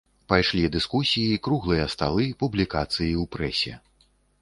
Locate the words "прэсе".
3.37-3.73